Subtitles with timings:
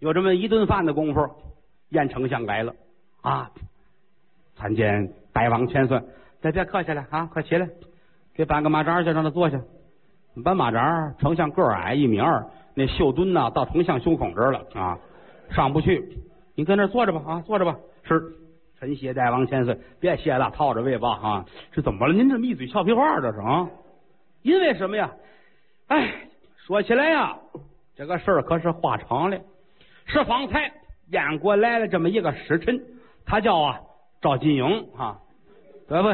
[0.00, 1.28] 有这么一顿饭的功夫，
[1.90, 2.74] 燕丞相来了
[3.20, 3.50] 啊！
[4.56, 6.02] 参见大王千岁，
[6.40, 7.26] 再别客气了啊！
[7.32, 7.68] 快起来，
[8.34, 9.60] 给搬个马扎去，让他坐下。
[10.42, 14.98] 搬马扎，丞相个矮一米二，那袖墩呐到丞相胸口这儿了啊，
[15.50, 16.18] 上不去。
[16.54, 17.76] 你搁那坐着吧啊，坐着吧。
[18.02, 18.22] 是，
[18.78, 21.46] 臣谢大王千岁，别谢了，套着位吧啊。
[21.72, 22.14] 这怎么了？
[22.14, 23.68] 您这么一嘴俏皮话，这是啊？
[24.42, 25.10] 因为什么呀？
[25.88, 27.36] 哎，说起来呀，
[27.96, 29.38] 这个事儿可是话长了。
[30.12, 30.72] 是方才
[31.12, 32.80] 燕国来了这么一个使臣，
[33.24, 33.80] 他叫啊。
[34.22, 35.18] 赵金英啊，
[35.88, 36.08] 对不？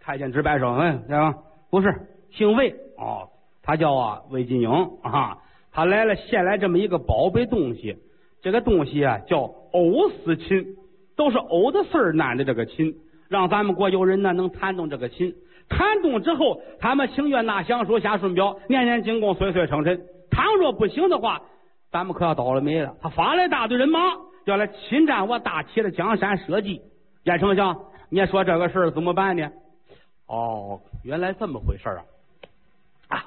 [0.00, 1.32] 太监直摆手，嗯，对吧？
[1.70, 1.94] 不是，
[2.32, 3.28] 姓魏哦，
[3.62, 4.68] 他叫啊魏金英
[5.04, 5.38] 啊，
[5.70, 7.96] 他来了，献来这么一个宝贝东西，
[8.42, 10.66] 这个东西啊叫欧丝琴，
[11.16, 12.92] 都是欧的丝儿粘的这个琴，
[13.28, 15.32] 让咱们国有人呢能弹动这个琴，
[15.68, 20.00] 弹动之后，他们情愿拿降书下顺表，年年进贡，岁岁称臣。
[20.28, 21.40] 倘若不行的话，
[21.94, 22.92] 咱们可要倒了霉了。
[23.00, 24.00] 他发来大队人马，
[24.46, 26.82] 要来侵占我大齐的江山社稷。
[27.22, 27.72] 燕丞相，
[28.10, 29.48] 你说这个事儿怎么办呢？
[30.26, 32.02] 哦，原来这么回事啊！
[33.10, 33.24] 啊，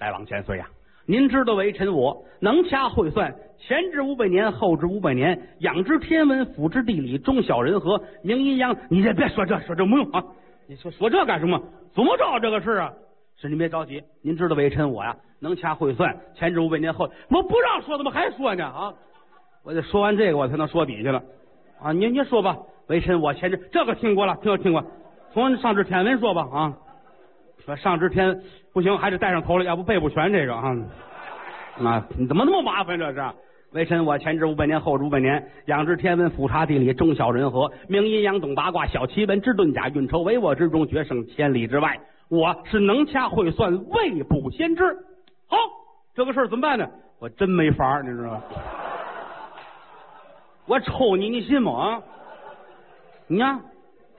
[0.00, 0.66] 大王千岁呀，
[1.06, 8.76] 您知道微臣我能掐会算，前知五百年，后知五百年，仰知天文，俯知地理，忠孝仁和，明阴阳。
[8.90, 10.24] 你先别说这，说这没用啊！
[10.66, 11.62] 你说说这干什么？
[11.94, 12.92] 怎么着这个事啊？
[13.40, 18.64] 是您别着急，您知道微臣我呀，能掐会算，前知五百年后，我不让说，怎么还说呢？
[18.64, 18.92] 啊！
[19.62, 21.22] 我得说完这个，我才能说底下了
[21.80, 21.92] 啊！
[21.92, 22.56] 您您说吧。
[22.88, 24.84] 微臣我前知这个听过了，听听过。
[25.32, 26.74] 从上知天文说吧啊，
[27.64, 28.40] 说上知天
[28.72, 30.76] 不行，还是带上头了，要不背不全这个啊。
[31.84, 33.22] 啊，你怎么那么麻烦这是？
[33.70, 41.96] 微臣我前知五百年，后知五百年，仰知天文，俯察地理，忠孝仁和，明阴阳，懂八卦，晓奇门，知遁甲，运筹帷幄之中，决胜千里之外。
[42.28, 44.84] 我是能掐会算，未卜先知。
[45.46, 45.56] 好，
[46.14, 46.88] 这个事儿怎么办呢？
[47.18, 48.42] 我真没法你知道吗？
[50.66, 51.72] 我抽你，你信吗？
[51.72, 52.02] 啊？
[53.26, 53.60] 你呀，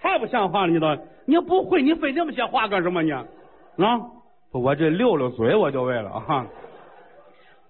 [0.02, 0.72] 太不像话了！
[0.72, 0.88] 你都，
[1.26, 3.26] 你要不会，你费那么些话干什么呢？
[3.78, 4.02] 啊，
[4.52, 6.46] 我这溜溜嘴，我就为了啊。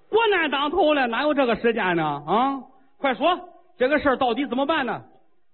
[0.10, 2.24] 国难当头了，哪有这个时间呢？
[2.26, 2.64] 啊，
[2.98, 3.38] 快说，
[3.78, 5.04] 这个事儿到底怎么办呢？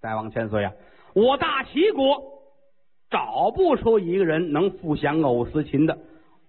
[0.01, 0.72] 大王千岁呀，
[1.13, 2.22] 我大齐国
[3.10, 5.98] 找不出一个人能复降欧思琴的。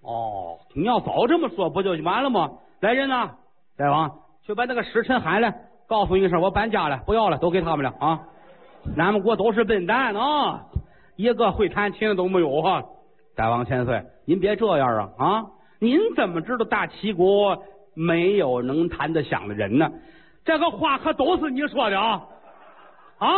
[0.02, 2.50] 哦，你要早这么说，不就完了吗？
[2.80, 3.30] 来人呐，
[3.76, 5.54] 大王，去把那个使臣喊来，
[5.88, 8.20] 告诉一声，我搬家了，不要了，都给他们了啊。
[8.96, 10.64] 俺们国都是笨蛋啊，
[11.16, 12.84] 一个会弹琴的都没有啊！
[13.34, 15.46] 大王千岁，您别这样啊啊！
[15.80, 17.62] 您怎么知道大齐国
[17.94, 19.90] 没有能弹得响的人呢？
[20.44, 22.24] 这个话可都是你说的啊
[23.18, 23.28] 啊！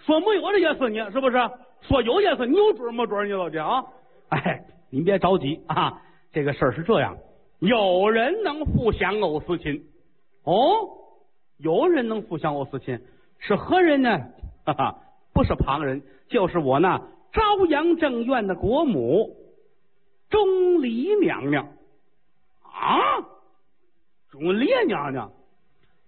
[0.00, 1.50] 说没有的也是你，是不是？
[1.88, 3.26] 说有也是你有准没准？
[3.28, 3.84] 你老姐啊！
[4.30, 6.00] 哎，您别着急啊！
[6.32, 7.16] 这个事儿是这样，
[7.60, 9.84] 有人能复降欧思亲
[10.44, 10.74] 哦，
[11.58, 12.98] 有人能复降欧思亲，
[13.38, 14.18] 是何人呢？
[14.64, 14.98] 哈哈，
[15.32, 16.98] 不是旁人，就是我那
[17.32, 19.36] 朝阳正院的国母
[20.30, 21.68] 钟离娘娘
[22.62, 22.96] 啊！
[24.30, 25.30] 钟离娘娘，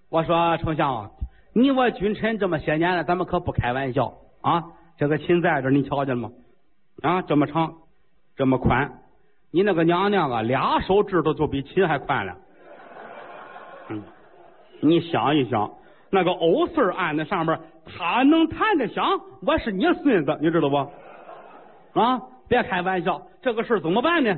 [0.08, 1.10] 我说丞相啊，
[1.54, 4.72] 你我君臣这么些年了，咱们可不开玩笑啊！
[4.98, 6.30] 这个琴在这，你瞧见了吗？
[7.02, 7.74] 啊，这么长，
[8.36, 9.00] 这么宽，
[9.50, 12.36] 你那个娘娘啊，俩手指头就比琴还宽了。
[13.88, 14.02] 嗯，
[14.80, 15.70] 你想一想。
[16.08, 19.04] 那个欧丝按在上面，他能弹得响？
[19.42, 20.76] 我是你孙子，你知道不？
[22.00, 24.34] 啊，别开玩笑，这个事怎么办呢？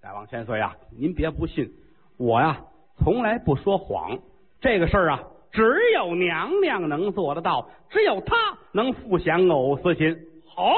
[0.00, 1.68] 大王千岁呀，您别不信，
[2.16, 2.58] 我呀
[2.96, 4.18] 从来不说谎。
[4.60, 5.20] 这个事儿啊，
[5.54, 8.34] 只有娘娘能做得到，只有她
[8.72, 10.14] 能复降欧思琴。
[10.54, 10.74] 好，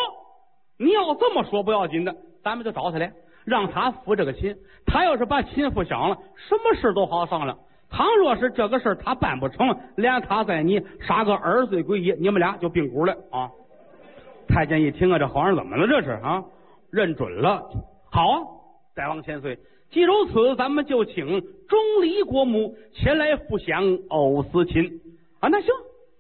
[0.79, 2.15] 你要这么说不要紧的，
[2.45, 3.11] 咱们就找他来，
[3.47, 4.55] 让他复这个琴。
[4.85, 7.59] 他要是把琴复降了，什么事都好商量。
[7.89, 13.49] 倘若是这个事儿他办不成，连他在你杀个二罪归一，你们俩就并股了啊！
[14.47, 15.87] 太监一听啊，这皇上怎么了？
[15.87, 16.45] 这是啊，
[16.91, 17.63] 认准了。
[18.11, 18.23] 好，
[18.95, 19.59] 大王千岁，
[19.91, 25.01] 既如此，咱们就请钟离国母前来复降欧思秦
[25.41, 25.49] 啊！
[25.49, 25.71] 那行，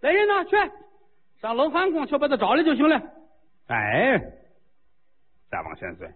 [0.01, 0.57] 来人呐，去
[1.41, 3.01] 上冷寒宫去把他找来就行了。
[3.69, 4.21] 哎，
[5.51, 6.09] 大王千岁，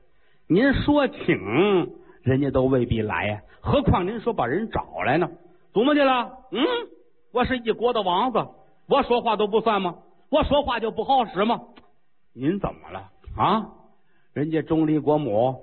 [0.48, 2.00] 您说请。
[2.22, 5.26] 人家都未必来呀，何况您说把人找来呢？
[5.72, 6.30] 怎么的了？
[6.52, 6.66] 嗯，
[7.32, 8.46] 我是一国的王子，
[8.86, 9.96] 我说话都不算吗？
[10.28, 11.60] 我说话就不好使吗？
[12.34, 13.66] 您怎么了啊？
[14.34, 15.58] 人家钟离国母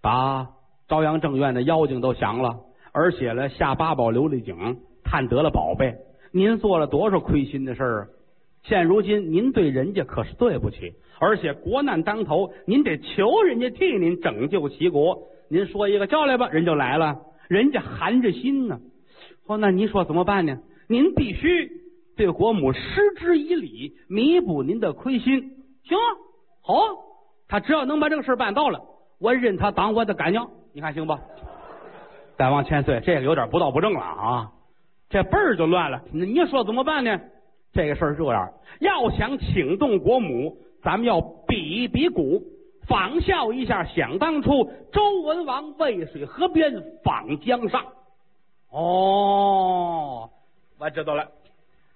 [0.00, 0.48] 把
[0.88, 2.58] 朝阳正院的妖精都降了，
[2.92, 5.94] 而且了下八宝琉璃井，探得了宝贝。
[6.30, 8.08] 您做了多少亏心的事儿啊？
[8.64, 15.18] 现如今您对人家可是对不起，而且国难当头，您得求人家替您拯救齐国。
[15.48, 18.78] 您说一个叫来吧，人就来了，人家含着心呢。
[19.46, 20.58] 哦，那你说怎么办呢？
[20.88, 21.70] 您必须
[22.16, 22.80] 对国母施
[23.16, 25.40] 之以礼，弥补您的亏心。
[25.82, 26.06] 行啊，
[26.62, 26.86] 好啊，
[27.48, 28.80] 他只要能把这个事办到了，
[29.18, 31.18] 我认他当我的干娘，你看行不？
[32.42, 34.50] 再往前岁，这个有点不道不正了啊，
[35.08, 36.02] 这辈儿就乱了。
[36.10, 37.20] 你说怎么办呢？
[37.72, 42.42] 这个事儿这样，要想请动国母，咱们要比一比古，
[42.88, 47.80] 仿效一下想当初周文王渭水河边访江上。
[48.72, 50.28] 哦，
[50.80, 51.28] 我知道了，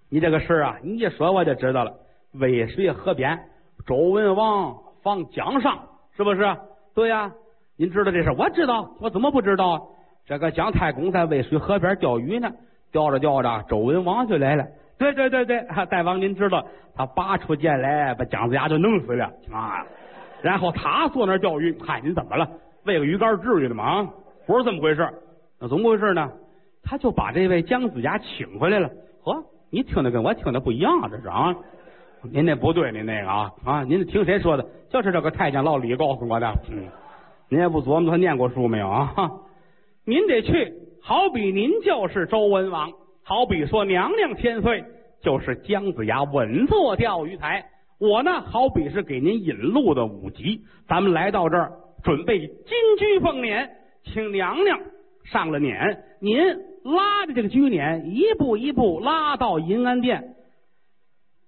[0.08, 1.92] 你这个事儿啊，你一说我就知道了。
[2.34, 3.36] 渭水河边，
[3.84, 6.56] 周文王访江上，是不是？
[6.94, 7.32] 对呀，
[7.76, 8.30] 您知道这事？
[8.30, 9.82] 我知道，我怎么不知道啊？
[10.26, 12.50] 这个姜太公在渭水河边钓鱼呢，
[12.90, 14.66] 钓着钓着，周文王就来了。
[14.98, 19.86] 对对对对，大王您知道，他拔出剑来，把姜子牙就弄死了啊！
[20.42, 22.48] 然后他坐那钓鱼，嗨，你怎么了？
[22.84, 23.84] 喂个鱼竿至于的吗？
[23.84, 24.08] 啊
[24.46, 25.08] 不是这么回事，
[25.60, 26.30] 那怎么回事呢？
[26.82, 28.88] 他就把这位姜子牙请回来了。
[29.22, 29.34] 呵，
[29.70, 31.54] 你听的跟我听的不一样，这是啊？
[32.22, 34.66] 您那不对，您那个啊啊，您听谁说的？
[34.88, 36.48] 就是这个太监老李告诉我的。
[36.70, 36.84] 嗯，
[37.48, 39.12] 您也不琢磨他念过书没有啊？
[40.08, 40.72] 您得去，
[41.02, 42.92] 好比您就是周文王。
[43.24, 44.84] 好比说，娘娘千岁
[45.20, 47.68] 就是姜子牙稳坐钓鱼台，
[47.98, 50.64] 我呢好比是给您引路的武吉。
[50.86, 51.72] 咱们来到这儿，
[52.04, 52.56] 准备金
[53.00, 53.68] 驹凤辇，
[54.04, 54.78] 请娘娘
[55.24, 56.38] 上了辇，您
[56.84, 60.36] 拉着这个驹辇，一步一步拉到银安殿，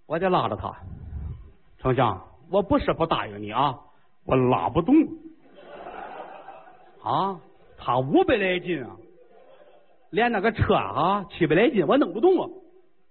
[0.09, 0.75] 我得拉着他。
[1.79, 2.21] 丞相，
[2.51, 3.79] 我不是不答应你啊，
[4.27, 4.97] 我拉不动
[7.05, 7.39] 啊，
[7.89, 8.91] 他五百来斤啊。
[10.11, 12.51] 连那个车啊，七百来斤，我弄不动啊！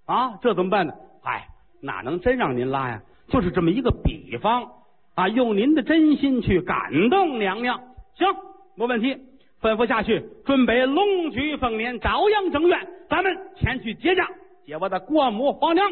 [0.06, 0.94] 啊，这怎么办呢？
[1.24, 1.48] 哎，
[1.82, 3.02] 哪能真让您拉呀？
[3.28, 4.70] 就是这么一个比方
[5.16, 7.80] 啊，用您的真心去感动娘娘。
[8.14, 8.28] 行，
[8.76, 9.16] 没问题，
[9.64, 14.30] 吩咐下去，准备龙驹凤辇，朝阳正院，咱们前去接驾，
[14.64, 15.92] 接我的国母皇娘。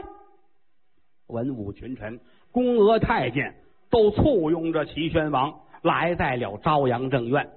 [1.30, 2.20] 文武群臣、
[2.52, 3.56] 宫娥太监
[3.90, 5.52] 都簇拥着齐宣王
[5.82, 7.50] 来在了朝阳正院。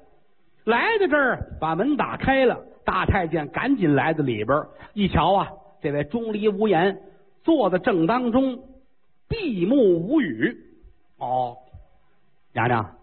[0.69, 2.62] 来到这儿，把门打开了。
[2.85, 4.62] 大太监赶紧来到里边，
[4.93, 5.49] 一瞧啊，
[5.81, 7.00] 这位钟离无言
[7.43, 8.59] 坐在正当中，
[9.29, 10.55] 闭目无语。
[11.17, 11.56] 哦，
[12.53, 12.97] 娘娘，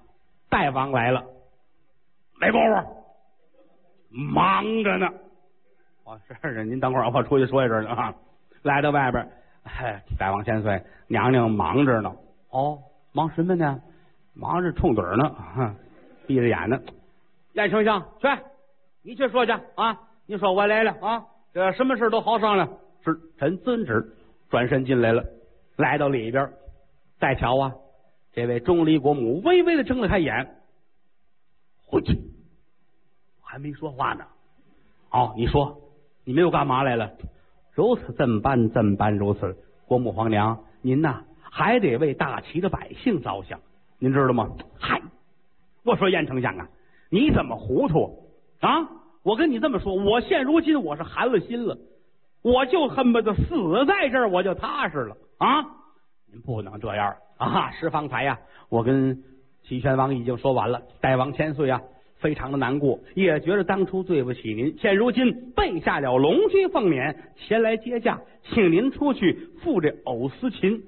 [0.48, 1.24] 大王来了，
[2.40, 2.84] 没工夫，
[4.12, 5.10] 忙着呢。
[6.04, 8.14] 哦，是是，您等会儿，我出去说一声啊。
[8.62, 9.28] 来到外边，
[9.64, 12.12] 嗨，大王千岁，娘娘忙着呢。
[12.52, 12.78] 哦，
[13.12, 13.82] 忙什么呢？
[14.36, 15.76] 忙着冲盹呢，哼
[16.28, 16.80] 闭着眼呢。
[17.56, 18.28] 燕丞相，去。
[19.02, 20.00] 你去说去啊！
[20.26, 21.26] 你说我来了啊！
[21.54, 22.68] 这什么事都好商量。
[23.04, 24.16] 是，臣遵旨。
[24.50, 25.24] 转身进来了，
[25.76, 26.50] 来到里边，
[27.20, 27.74] 再瞧啊，
[28.32, 30.56] 这位钟离国母微微的睁了开眼，
[31.88, 32.16] 回去，
[33.42, 34.24] 还没说话呢。
[35.10, 35.82] 哦，你说，
[36.24, 37.12] 你们又干嘛来了？
[37.74, 39.58] 如此这般，这般如此。
[39.88, 43.60] 国母皇娘，您呐，还得为大齐的百姓着想，
[43.98, 44.48] 您知道吗？
[44.80, 45.02] 嗨，
[45.84, 46.70] 我说燕丞相啊，
[47.10, 48.26] 你怎么糊涂？
[48.62, 48.90] 啊！
[49.24, 51.78] 我跟你这么说，我现如今我是寒了心了，
[52.44, 55.62] 我就恨不得死在这儿，我就踏实了啊！
[56.32, 57.72] 您不能这样啊！
[57.72, 59.24] 是方才呀，我跟
[59.64, 61.82] 齐宣王已经说完了，大王千岁啊，
[62.18, 64.78] 非常的难过，也觉得当初对不起您。
[64.78, 70.84] 现如今备下了龙驹凤辇前来接驾，请您出去赴这藕丝琴。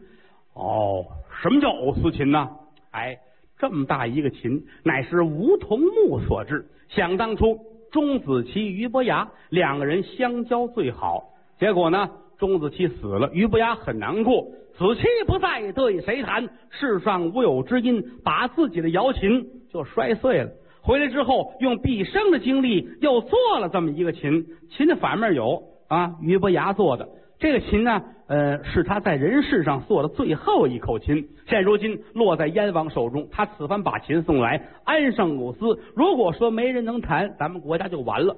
[0.54, 1.06] 哦，
[1.42, 2.50] 什么叫藕丝琴呢？
[2.92, 3.18] 哎，
[3.60, 6.66] 这么大一个琴，乃是梧桐木所制。
[6.90, 7.60] 想当初，
[7.92, 14.48] 钟子期、俞伯牙两个人相交最好，结果呢，钟子期死了，俞伯牙很难过。
[14.78, 16.48] 子期不在，对谁弹？
[16.70, 20.52] 世上无有知音，把自己的瑶琴就摔碎了。
[20.84, 27.10] 回来之后，用毕生的精力又做了这么一个琴，琴的反面有啊，俞伯牙做的。
[27.40, 33.28] 这个琴呢，呃，是他在人世上做的最后一口琴，现如今落在燕王手中。
[33.32, 35.80] 他此番把琴送来，安上古斯。
[35.96, 38.36] 如果说没人能弹，咱们国家就完了。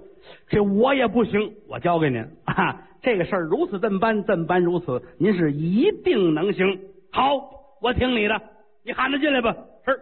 [0.50, 2.82] 这我也不行，我交给您啊。
[3.02, 6.82] 这个事儿如此这般，这般如此，您是一定能行。
[7.12, 7.50] 好，
[7.82, 8.42] 我听你的，
[8.84, 9.56] 你喊他进来吧。
[9.86, 9.98] 是，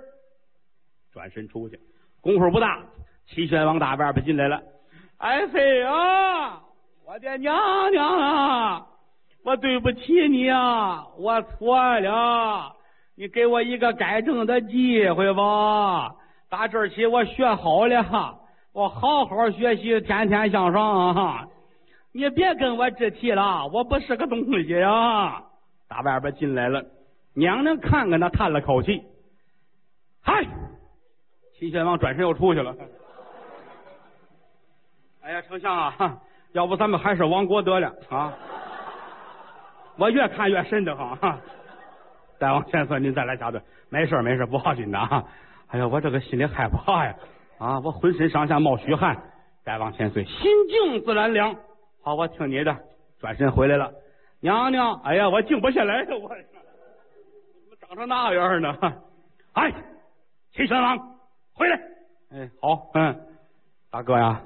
[1.13, 1.80] 转身出去，
[2.20, 2.84] 功夫不大，
[3.27, 4.60] 齐宣王大外边进来了。
[5.18, 6.63] 哎嘿啊！
[7.08, 8.86] 我的娘娘啊！
[9.46, 11.08] 我对不起你啊！
[11.18, 12.76] 我错了，
[13.16, 16.14] 你给我一个改正的机会吧。
[16.50, 18.38] 打这儿起，我学好了，
[18.74, 21.48] 我好好学习，天天向上啊！
[22.12, 25.42] 你别跟我置气了，我不是个东西呀！
[25.88, 26.84] 打外边进来了，
[27.34, 29.02] 娘娘看看他，叹了口气。
[30.22, 30.46] 嗨，
[31.58, 32.76] 齐宣王转身又出去了。
[35.22, 36.22] 哎呀，丞相啊！
[36.54, 38.34] 要不咱们还是亡国得了啊！
[39.98, 41.18] 我越看越瘆得慌。
[42.39, 43.63] 大王千岁，您再来掐断。
[43.89, 45.24] 没事没事，不好紧的啊！
[45.68, 47.16] 哎呀，我这个心里害怕呀！
[47.58, 49.18] 啊，我浑身上下冒虚汗。
[49.63, 51.56] 大王千岁，心静自然凉。
[52.01, 52.75] 好，我听你的。
[53.20, 53.92] 转身回来了，
[54.39, 56.38] 娘娘，哎呀，我静不下来了，我怎
[57.70, 58.77] 么长成那样呢？
[59.54, 59.74] 哎，
[60.54, 60.98] 齐宣王，
[61.54, 61.75] 回来！
[62.32, 63.20] 哎，好，嗯，
[63.89, 64.42] 大哥呀，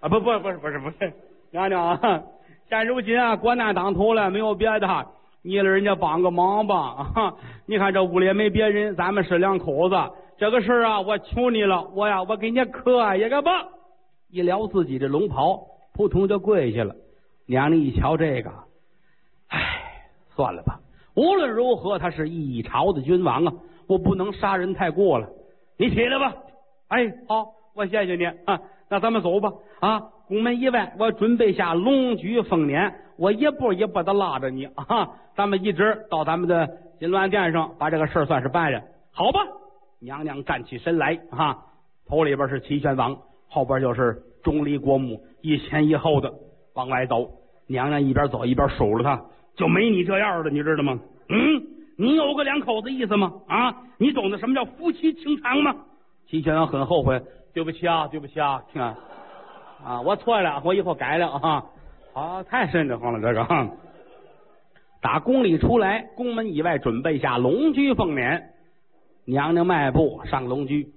[0.00, 1.12] 啊，不不不是不是不是，
[1.52, 2.22] 娘娘啊，
[2.66, 5.06] 现如今啊，国难当头了，没有别的，
[5.42, 6.74] 你了人家帮个忙吧
[7.14, 7.34] 啊！
[7.66, 9.94] 你看这屋里也没别人，咱们是两口子，
[10.38, 13.50] 这个事儿啊，我求你了，我呀，我给你磕一个吧。
[14.30, 15.60] 一撩自己的龙袍，
[15.92, 16.94] 扑通就跪下了。
[17.44, 18.50] 娘娘一瞧这个，
[19.48, 19.60] 唉，
[20.34, 20.80] 算了吧。
[21.14, 23.52] 无论如何，他是一朝的君王啊，
[23.86, 25.28] 我不能杀人太过了。
[25.76, 26.34] 你起来吧。
[26.88, 27.44] 哎，好，
[27.74, 28.58] 我谢谢你啊。
[28.92, 29.50] 那咱们走吧。
[29.80, 35.08] 啊，宫门以外，我准备下龙驹凤辇，我一步一步的拉着你啊。
[35.34, 36.68] 咱们一直到咱们的
[37.00, 38.82] 金銮殿上，把这个事儿算是办了。
[39.10, 39.40] 好吧。
[39.98, 41.56] 娘娘站起身来啊，
[42.06, 43.16] 头里边是齐宣王，
[43.48, 46.30] 后边就是钟离国母，一前一后的
[46.74, 47.30] 往外走。
[47.68, 49.22] 娘娘一边走一边数着他，
[49.56, 50.98] 就没你这样的，你知道吗？
[51.30, 51.62] 嗯，
[51.96, 53.32] 你有个两口子意思吗？
[53.48, 55.74] 啊，你懂得什么叫夫妻情长吗？
[56.32, 57.20] 齐宣王很后悔，
[57.52, 58.98] 对不起啊，对不起啊，听啊，
[59.84, 61.62] 啊我错了，我以后改了啊。
[62.14, 63.70] 啊，太瘆得慌了，这个。
[65.02, 68.44] 打宫里出来，宫门以外准备下龙驹凤辇，
[69.26, 70.88] 娘娘迈步上龙驹，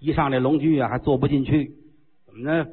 [0.00, 1.70] 一上这龙驹啊，还坐不进去，
[2.24, 2.66] 怎么呢？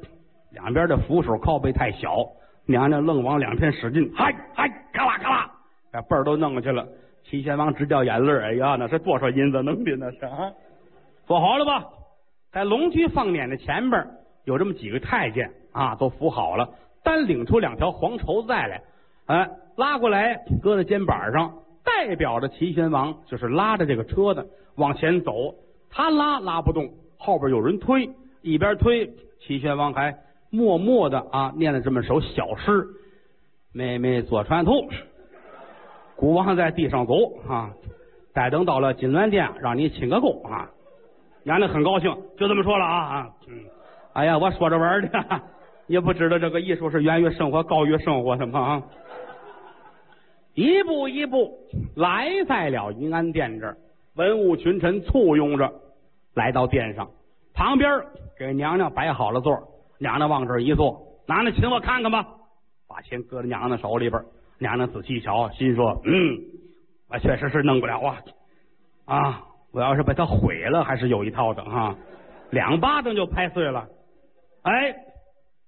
[0.52, 2.24] 两边的扶手靠背太小。
[2.64, 5.52] 娘娘愣往两边使劲，嗨嗨，咔啦咔啦，
[5.92, 6.88] 把背儿都弄过去了。
[7.24, 10.50] 齐宣王直掉眼泪哎呀，那是多少银子能的那是啊！
[11.26, 11.84] 坐好了吧，
[12.56, 14.02] 在龙驹放辇的前边
[14.44, 16.70] 有这么几个太监啊，都扶好了，
[17.04, 18.82] 单领出两条黄绸子带来，
[19.26, 21.52] 哎，拉过来搁在肩膀上，
[21.84, 24.46] 代表着齐宣王就是拉着这个车的
[24.76, 25.54] 往前走，
[25.90, 28.08] 他拉拉不动，后边有人推，
[28.40, 30.16] 一边推，齐宣王还。
[30.48, 32.86] 默默的啊，念了这么首小诗
[33.74, 34.86] ：“妹妹坐船头，
[36.16, 37.14] 孤王在地上走
[37.46, 37.74] 啊。
[38.32, 40.70] 待等到了金銮殿，让你亲个够啊。”
[41.46, 43.30] 娘娘很高兴，就这么说了啊啊。
[43.46, 43.54] 嗯，
[44.14, 45.42] 哎呀，我说着玩的，
[45.86, 48.60] 也不知道这个艺术是源于生活，高于生活的吗？
[48.60, 48.82] 啊，
[50.54, 51.56] 一步一步
[51.94, 53.76] 来在了银安殿这儿，
[54.16, 55.72] 文武群臣簇拥着
[56.34, 57.08] 来到殿上，
[57.54, 57.88] 旁边
[58.36, 59.56] 给娘娘摆好了座。
[60.00, 62.26] 娘娘往这儿一坐，娘娘请我看看吧，
[62.88, 64.20] 把钱搁在娘娘手里边。
[64.58, 66.40] 娘娘仔细瞧，心说：“嗯，
[67.08, 68.18] 我确实是弄不了啊
[69.04, 69.42] 啊！
[69.76, 71.94] 我要是把它毁了，还是有一套的啊，
[72.48, 73.86] 两巴掌就拍碎了。
[74.62, 74.96] 哎，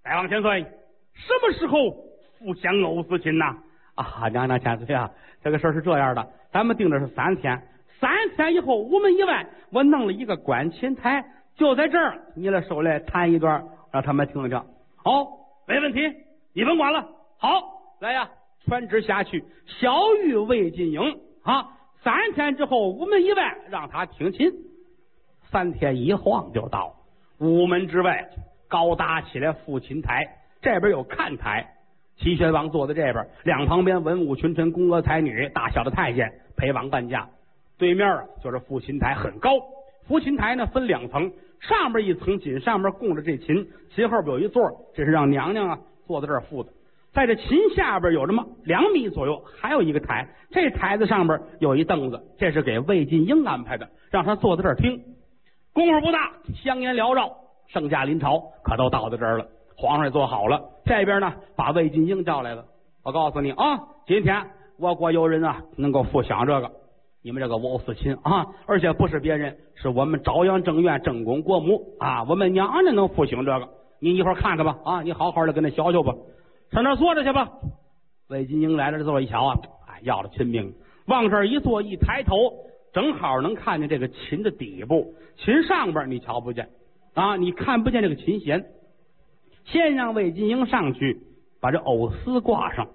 [0.02, 1.90] 再往前算，什么时候
[2.38, 3.54] 互相偶思亲呐？
[3.96, 5.10] 啊，娘娘千岁啊，
[5.44, 7.62] 这个事儿是这样的，咱们定的是三天，
[8.00, 11.22] 三天以后午门以外，我弄了一个观琴台，
[11.54, 13.62] 就在这儿，你来手来弹一段。”
[13.92, 14.58] 让他们听听，
[14.96, 15.26] 好，
[15.66, 16.00] 没问题，
[16.54, 17.06] 你甭管了。
[17.38, 17.48] 好，
[18.00, 18.28] 来呀，
[18.64, 21.00] 传旨下去，小玉魏晋英
[21.42, 21.66] 啊，
[22.02, 24.50] 三天之后午门以外让他听琴。
[25.50, 26.94] 三天一晃就到
[27.38, 28.28] 午门之外，
[28.68, 30.26] 高搭起来抚琴台，
[30.60, 31.74] 这边有看台，
[32.16, 37.28] 齐宣王坐在这边，两旁边文武群臣、宫娥才女、大小的太监陪王伴驾，
[37.78, 39.50] 对面啊就是抚琴台，很高。
[40.08, 41.32] 抚琴台呢分两层。
[41.60, 44.62] 上边一层紧，上面供着这琴，琴后边有一座，
[44.94, 46.70] 这是让娘娘啊坐在这儿附的。
[47.18, 55.02] 在这琴下边有这么两米左右，还有一个台，这台子上边有一凳子，这是给魏晋英安排的，让他坐在这儿听。
[55.72, 56.30] 功夫不大，
[56.62, 57.28] 香烟缭绕，
[57.66, 59.44] 圣驾临朝可都到在这儿了。
[59.76, 62.64] 皇上也坐好了，这边呢把魏晋英叫来了。
[63.02, 64.40] 我告诉你啊，今天
[64.78, 66.70] 我国有人啊能够复享这个。
[67.24, 73.68] 你们这个王思琴啊，而且不是别人，是我们朝阳正院正宫国母啊，我们娘娘能复兴这个，
[74.00, 76.14] 你一会儿看看吧啊，你好好的跟他学学吧，
[76.70, 77.50] 上那坐着去吧。
[78.28, 80.74] 魏金英来了，这一瞧啊，哎，要了亲命，
[81.06, 82.34] 往这儿一坐，一抬头，
[82.92, 86.68] 正好能看见这个琴的底部，琴上边你瞧不见
[87.14, 88.66] 啊，你看不见这个琴弦。
[89.64, 91.20] 先让魏金英上去
[91.60, 92.88] 把这藕丝挂上，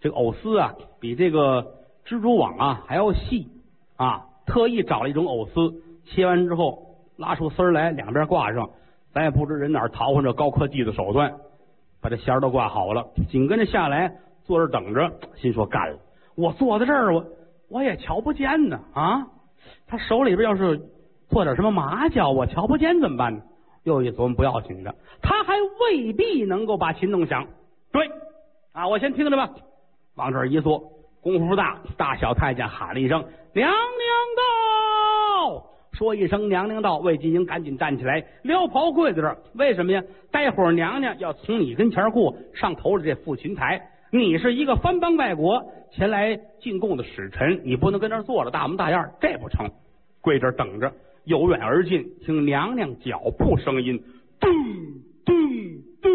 [0.00, 1.74] 这个藕丝啊，比这个
[2.06, 3.48] 蜘蛛网啊还要细。
[3.96, 8.70] 啊，特意找了一种藕丝，切完之后拉出丝来，两边挂上。
[9.12, 11.34] 咱也不知人哪儿淘换这高科技的手段，
[12.00, 13.06] 把这弦儿都挂好了。
[13.28, 14.12] 紧跟着下来，
[14.44, 15.98] 坐这等着，心说干了。
[16.36, 17.24] 我坐在这儿，我
[17.68, 18.80] 我也瞧不见呢。
[18.94, 19.26] 啊，
[19.86, 20.80] 他手里边要是
[21.28, 23.42] 做点什么麻将，我瞧不见怎么办呢？
[23.84, 27.46] 又一琢磨，不要紧的，他还未必能够把琴弄响。
[27.90, 28.10] 对，
[28.72, 29.50] 啊，我先听着吧。
[30.16, 30.78] 往这儿一坐，
[31.22, 33.24] 功夫不大，大小太监喊了一声
[33.54, 34.67] ：“娘娘到！”
[35.98, 39.36] 说一声“娘娘到”，魏金英赶紧站起来，撩袍跪在这儿。
[39.54, 40.00] 为什么呀？
[40.30, 43.84] 待会儿娘娘要从你跟前过，上头了这副琴台。
[44.12, 49.68] 你是一个翻邦外国前来进贡的使臣，你不能跟那儿坐着大模大样，这不成。
[50.20, 50.92] 跪这儿等着，
[51.24, 54.00] 由远而近，听娘娘脚步声音，
[54.38, 54.48] 咚
[55.24, 55.34] 咚
[56.00, 56.10] 咚。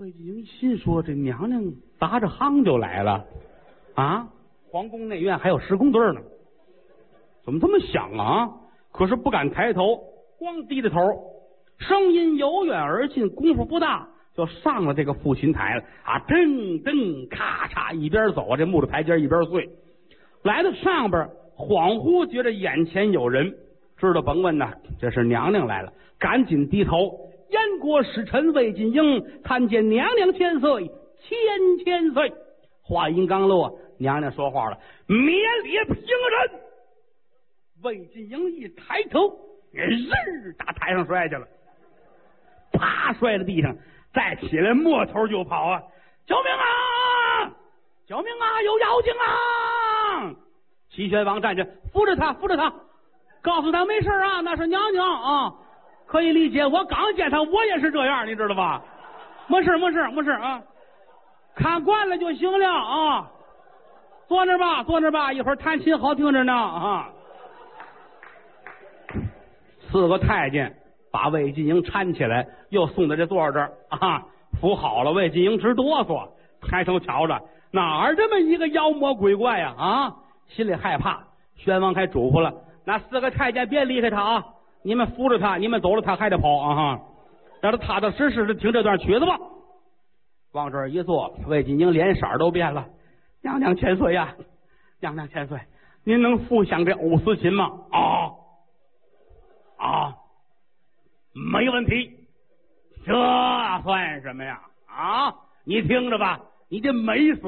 [0.00, 1.62] 魏晋英心说：“这娘娘
[2.00, 3.26] 砸着夯就来了
[3.94, 4.28] 啊！
[4.70, 6.20] 皇宫内院还有施工队呢，
[7.46, 8.50] 怎么这么响啊？
[8.92, 9.98] 可是不敢抬头，
[10.38, 11.00] 光低着头。
[11.78, 16.20] 声音由远而近，功夫不大。”就上了这个复琴台了啊！
[16.28, 19.70] 噔噔咔嚓，一边走啊，这木头台阶一边碎。
[20.42, 21.26] 来到上边，
[21.56, 23.54] 恍惚觉得眼前有人，
[23.96, 27.18] 知道甭问呐，这是娘娘来了，赶紧低头。
[27.48, 30.86] 燕国使臣魏晋英参见娘娘千岁，
[31.22, 32.30] 千千岁。
[32.82, 34.76] 话音刚落，娘娘说话了
[35.08, 35.18] ：“免
[35.64, 36.60] 礼平人。”
[37.86, 39.32] 魏晋英一抬头，
[39.70, 41.46] 日打台上摔去了，
[42.72, 43.72] 啪摔在地上。
[44.12, 45.80] 再起来，摸头就跑啊！
[46.26, 47.52] 救命啊！
[48.06, 48.62] 救命啊！
[48.62, 50.34] 有妖精啊！
[50.90, 52.72] 齐宣王站着，扶着他，扶着他，
[53.40, 55.54] 告诉他没事啊，那是娘娘啊，
[56.06, 56.66] 可以理解。
[56.66, 58.82] 我刚见他，我也是这样，你知道吧？
[59.46, 60.60] 没事，没事，没事啊！
[61.54, 63.30] 看惯了就行了啊！
[64.26, 67.12] 坐那吧，坐那吧，一会儿弹琴好听着呢啊！
[69.96, 70.74] 四个太监。
[71.12, 74.22] 把魏晋英搀起来，又送到这座这儿啊，
[74.60, 75.12] 扶好了。
[75.12, 76.28] 魏晋英直哆嗦，
[76.60, 79.74] 抬头瞧着，哪儿这么一个妖魔鬼怪呀？
[79.78, 80.14] 啊，
[80.48, 81.24] 心里害怕。
[81.56, 82.52] 宣王还嘱咐了，
[82.84, 84.44] 那四个太监别离开他啊，
[84.82, 87.00] 你们扶着他，你们走了他还得跑啊哈，
[87.62, 89.38] 让他踏踏实实的听这段曲子吧。
[90.52, 92.84] 往这儿一坐，魏晋英脸色都变了。
[93.42, 94.34] 娘娘千岁呀，
[95.00, 95.58] 娘娘千岁，
[96.04, 97.70] 您能复享这藕丝琴吗？
[97.90, 98.32] 啊
[99.86, 100.14] 啊！
[101.52, 102.10] 没问题，
[103.04, 104.60] 这算什么呀？
[104.86, 107.42] 啊，你听着吧，你这美死！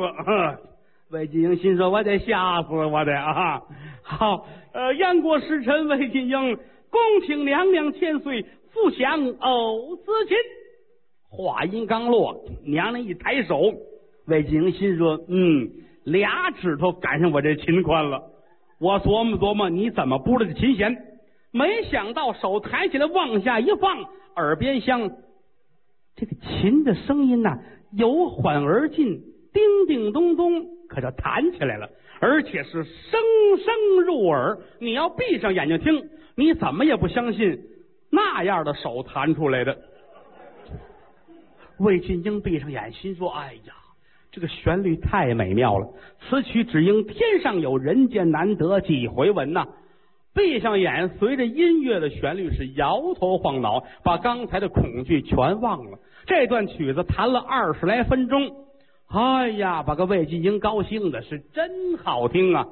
[1.11, 3.63] 魏晋英心说：“我得吓死我得啊！”
[4.05, 6.57] 好，呃，燕国使臣魏晋英
[6.91, 10.37] 恭请娘娘千岁复享藕丝琴。
[11.31, 13.73] 话音刚落，娘娘一抬手，
[14.27, 15.71] 魏晋英心说：“嗯，
[16.05, 18.23] 俩指头赶上我这琴宽了。
[18.79, 20.95] 我琢磨琢磨，你怎么布的这琴弦？”
[21.59, 24.05] 没想到手抬起来往下一放，
[24.37, 25.11] 耳边响
[26.15, 27.59] 这个琴的声音呐，
[27.91, 29.21] 由缓而进，
[29.53, 31.91] 叮叮咚咚，可就弹起来了，
[32.21, 33.21] 而且是声
[33.57, 34.57] 声入耳。
[34.79, 37.61] 你要闭上眼睛听，你怎么也不相信
[38.09, 39.77] 那样的手弹出来的。
[41.81, 43.75] 魏晋英闭上眼，心说：“哎呀，
[44.31, 45.89] 这个旋律太美妙了，
[46.21, 49.67] 此曲只应天上有人间难得几回闻呐。”
[50.39, 55.99] 闭上眼，随着音乐的旋律是摇头晃脑，把刚才的恐惧全忘了。
[56.27, 58.55] 这段曲子弹了二十来分钟，
[59.09, 62.69] 哎呀，把个魏晋英高兴的是真好听啊！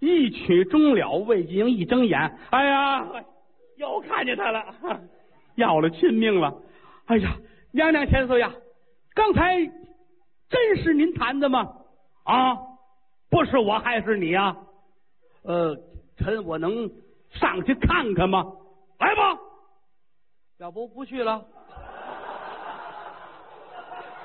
[0.00, 3.06] 一曲终了，魏晋英一睁眼，哎呀，
[3.76, 4.64] 又看见他了，
[5.56, 6.54] 要了亲命了！
[7.04, 7.36] 哎呀，
[7.70, 8.50] 娘娘千岁呀，
[9.14, 9.58] 刚才
[10.48, 11.68] 真是您弹的吗？
[12.24, 12.56] 啊，
[13.28, 14.56] 不是我还是你啊？
[15.42, 15.76] 呃，
[16.16, 16.90] 臣我能。
[17.32, 18.44] 上去看看吧？
[18.98, 19.38] 来吧，
[20.58, 21.44] 要不不去了？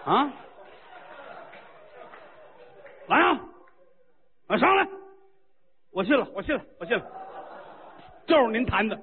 [0.06, 0.32] 啊，
[3.08, 3.40] 来啊，
[4.48, 4.88] 啊上来！
[5.92, 7.06] 我信了，我信了，我信了，
[8.28, 9.00] 就是您弹的，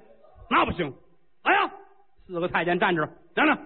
[0.50, 0.94] 那不行！
[1.44, 1.70] 来呀，
[2.26, 3.56] 四个太监站着，娘娘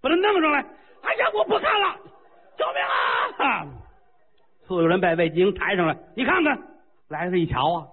[0.00, 0.60] 把他弄上来！
[1.02, 1.96] 哎呀，我不看了，
[2.56, 2.82] 救命
[3.46, 3.66] 啊！
[4.66, 6.58] 四个人被魏金英抬上来，你看看，
[7.08, 7.86] 来了一瞧啊。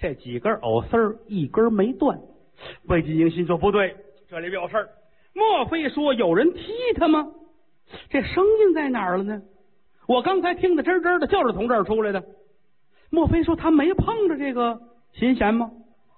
[0.00, 2.18] 这几根藕丝儿一根没断，
[2.88, 3.94] 魏晋英心说不对，
[4.28, 4.88] 这里边有事儿。
[5.34, 7.30] 莫非说有人踢他吗？
[8.08, 9.42] 这声音在哪儿了呢？
[10.08, 12.24] 我刚才听的真真的，就是从这儿出来的。
[13.10, 14.80] 莫非说他没碰着这个
[15.12, 15.70] 琴弦吗？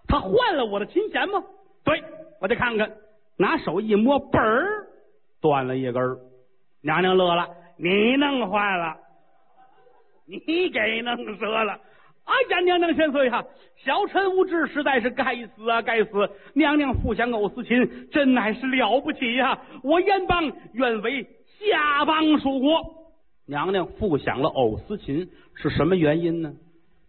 [0.07, 1.43] 他换了我的琴弦吗？
[1.85, 2.03] 对，
[2.41, 2.91] 我得看看。
[3.37, 4.87] 拿手一摸，嘣儿
[5.41, 6.03] 断了一根。
[6.83, 8.97] 娘娘乐了，你弄坏了，
[10.27, 10.39] 你
[10.71, 11.81] 给弄折了。
[12.25, 13.45] 哎呀，娘娘千岁哈！
[13.85, 16.31] 小臣无知，实在是该死啊，该死！
[16.55, 19.59] 娘娘复享藕丝琴，真乃是了不起呀！
[19.83, 21.25] 我燕邦愿为
[21.59, 22.81] 下邦属国。
[23.47, 26.53] 娘娘复享了藕丝琴是什么原因呢？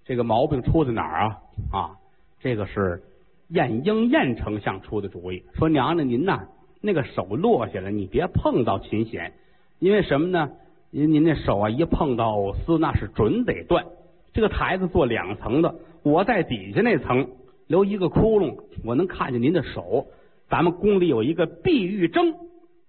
[0.03, 1.37] 这个毛病出在哪儿啊？
[1.71, 1.91] 啊，
[2.39, 3.03] 这个是
[3.49, 6.47] 晏婴晏丞相出的主意，说娘娘您呐，
[6.81, 9.31] 那个手落下来，你别碰到琴弦，
[9.77, 10.49] 因为什么呢？
[10.89, 13.85] 您您那手啊一碰到藕丝，那是准得断。
[14.33, 17.29] 这个台子做两层的，我在底下那层
[17.67, 20.07] 留一个窟窿，我能看见您的手。
[20.49, 22.35] 咱们宫里有一个碧玉筝，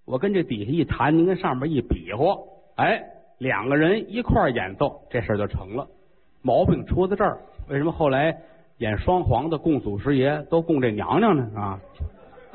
[0.05, 2.37] 我跟这底下一弹，您跟上面一比划，
[2.77, 3.03] 哎，
[3.39, 5.87] 两个人一块演奏，这事儿就成了。
[6.43, 8.37] 毛病出在这儿，为什么后来
[8.79, 11.51] 演双簧的供祖师爷都供这娘娘呢？
[11.55, 11.81] 啊，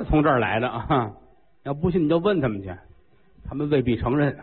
[0.08, 1.12] 从这儿来的啊！
[1.64, 2.74] 要不信你就问他们去，
[3.48, 4.36] 他们未必承认。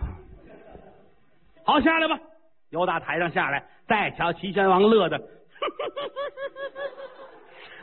[1.64, 2.20] 好，下来吧，
[2.70, 5.16] 由大台上下来，再瞧齐宣王乐的，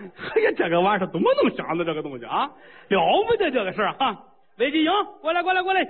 [0.04, 2.52] 哎呀，这个玩意儿怎么能想的这个东西啊？
[2.90, 4.26] 了不得这个事儿哈！
[4.58, 5.88] 魏晋英，过来，过来，过来，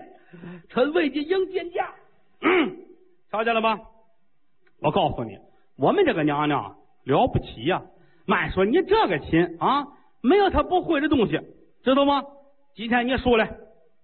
[0.70, 1.94] 臣魏晋英见驾。
[2.42, 2.78] 嗯，
[3.32, 3.80] 瞧见了吧？
[4.82, 5.38] 我告诉你。
[5.78, 7.82] 我们这个娘娘了不起呀！
[8.26, 9.88] 慢说，你这个琴啊，
[10.22, 11.40] 没有她不会的东西，
[11.84, 12.24] 知道吗？
[12.76, 13.48] 今天你输了，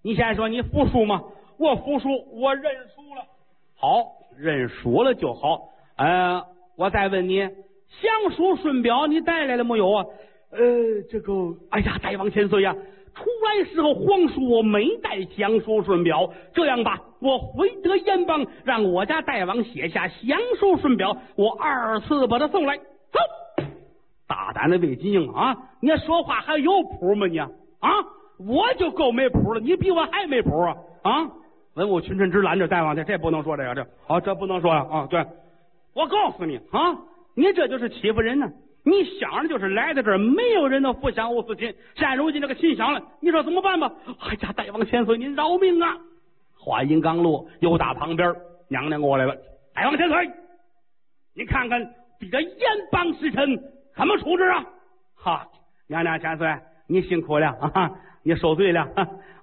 [0.02, 1.22] 你先说你服输吗？
[1.58, 2.08] 我服输，
[2.40, 3.24] 我认输了。
[3.76, 4.04] 好，
[4.36, 5.69] 认输了就好。
[6.00, 6.42] 呃，
[6.78, 10.06] 我再问你，降书顺表你带来了没有啊？
[10.50, 10.58] 呃，
[11.10, 12.74] 这个，哎呀，大王千岁呀！
[13.14, 16.32] 出来时候，皇叔没带降书顺表。
[16.54, 22.78] 这样吧，我回得燕邦，让我家大王写下降书顺表，我二次把他送来。
[22.78, 23.18] 走，
[24.26, 25.54] 大胆的魏金英啊！
[25.82, 27.26] 你说话还有谱吗？
[27.26, 27.50] 你啊，
[28.38, 30.76] 我就够没谱了，你比我还没谱啊！
[31.02, 31.28] 啊，
[31.74, 34.86] 文武群臣之拦着大王去，这不能说这个，这啊，这不能说呀！
[34.90, 35.20] 啊，对，
[35.94, 36.98] 我告诉你啊，
[37.34, 38.50] 你这就是欺负人呢。
[38.82, 41.74] 你想着就是来到这儿，没有人能扶降欧思琴。
[41.96, 43.92] 现如今这个琴响了，你说怎么办吧？
[44.20, 45.98] 哎呀，大王千岁，您饶命啊！
[46.58, 48.34] 话音刚落，又打旁边
[48.68, 49.36] 娘娘过来了。
[49.74, 50.30] 大王千岁，
[51.34, 51.78] 你看看
[52.30, 53.54] 这阎邦使臣
[53.94, 54.64] 怎么处置啊？
[55.14, 55.46] 哈，
[55.86, 56.48] 娘娘千岁，
[56.86, 57.90] 你辛苦了啊！
[58.22, 58.88] 你受罪了，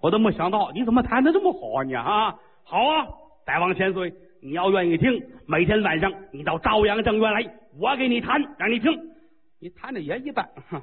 [0.01, 1.83] 我都没想到你怎么弹的这么好啊！
[1.83, 3.07] 你啊，好啊，
[3.45, 7.43] 大王千岁，你要愿意听，每天晚上你到朝阳正院来，
[7.79, 8.91] 我给你弹，让你听。
[9.59, 10.47] 你弹的也一般，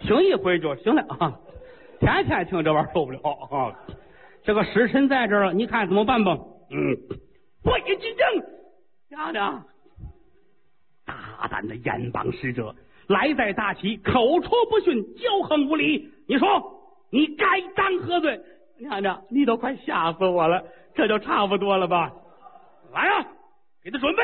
[0.00, 1.40] 听一回就行了啊！
[2.00, 3.72] 天天听这玩意儿受不了啊！
[4.44, 6.36] 这个使臣在这儿，你看怎么办吧？
[6.70, 6.96] 嗯，
[7.64, 8.30] 我一紧张，
[9.08, 9.64] 娘娘，
[11.06, 12.74] 大胆的燕邦使者
[13.06, 16.46] 来在大齐，口出不逊，骄横无礼，你说
[17.10, 18.38] 你该当何罪？
[18.82, 20.62] 娘娘，你都快吓死我了，
[20.94, 22.12] 这就差不多了吧？
[22.92, 23.26] 来呀，
[23.82, 24.22] 给他准备。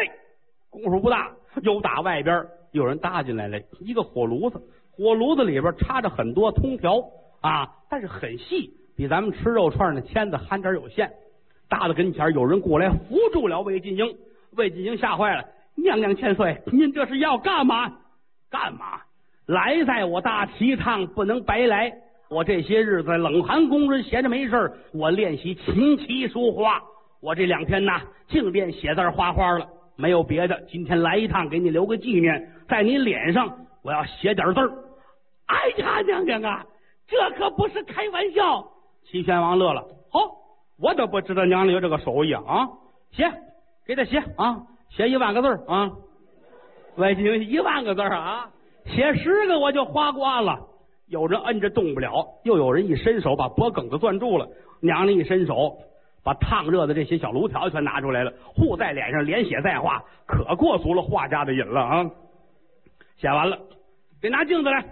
[0.71, 1.31] 功夫不大，
[1.63, 7.03] 又打外边有人搭进来了，一个火炉子，火炉子里边插着很多通条
[7.41, 11.11] 啊，但是很细，比咱们吃肉串的签子憨点有限。
[11.69, 14.17] 搭到跟前，有人过来扶住了魏晋英，
[14.57, 15.45] 魏晋英吓坏了，
[15.77, 17.91] 娘娘千岁，您这是要干嘛？
[18.51, 19.01] 干嘛？
[19.47, 21.91] 来在我大齐趟不能白来，
[22.31, 26.83] 我这些日子冷寒宫人闲着没事儿我练习琴棋书画，
[27.21, 29.67] 我这两天呐，净练写字画画了。
[29.97, 34.71] 没有别的，今天来一趟，给你留个纪念，在你脸上我要写点字儿。
[35.47, 36.65] 哎呀，娘娘啊，
[37.09, 38.65] 这可不是开玩笑！
[39.05, 40.21] 齐宣王乐了，好，
[40.79, 42.69] 我都不知道娘娘有这个手艺啊！
[43.11, 43.33] 写，
[43.87, 45.91] 给他写啊，写一万个字啊！
[46.97, 48.51] 外经一万个字啊，
[48.85, 50.61] 写十个我就花光了。
[51.09, 54.49] 有人摁着动不了，又有人一伸手把脖梗子攥住了。
[54.81, 55.79] 娘娘一伸手。
[56.25, 62.11] 把烫热的这些小炉条全拿出来了，糊在脸上，连写带画，可过足了画家的瘾了啊！
[63.17, 63.59] 写完了，
[64.21, 64.85] 得拿镜子来，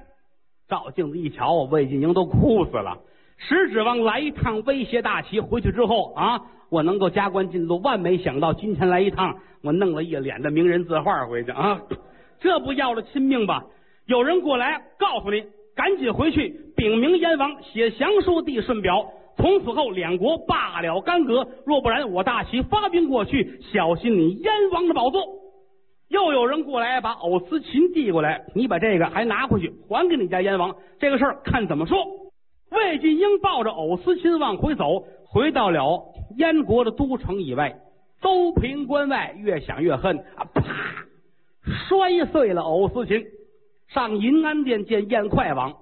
[0.67, 2.97] 照镜子一瞧，魏晋英都哭死了。
[3.37, 7.81] 实指望来一趟威胁大齐，回去之后啊，我能够加官进禄。
[7.83, 11.79] 万没想到今天来一趟，我弄了一脸的名人字画回去啊！
[12.41, 13.63] 这不要了亲命吧？
[14.07, 15.45] 有人过来告诉你，
[15.77, 19.13] 赶紧回去禀明燕王，写降书递顺表。
[19.37, 21.47] 从此后，两国罢了干戈。
[21.67, 25.23] 若不然，我大齐发兵过去，小心你燕王的宝座。
[26.09, 30.75] 又有人过来把藕丝琴递过来，你把这个还拿回去，还给你家燕王。
[30.99, 31.99] 这个事儿看怎么说。
[32.71, 37.77] 魏晋英抱着藕丝琴往回走，回到了燕国的都城以外，
[38.23, 40.45] 邹平关外，越想越恨啊！
[40.55, 40.63] 啪，
[41.89, 43.23] 摔碎了藕丝琴。
[43.89, 45.75] 上银安殿见燕快王。